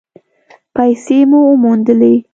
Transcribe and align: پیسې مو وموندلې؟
پیسې 0.75 1.17
مو 1.29 1.39
وموندلې؟ 1.47 2.13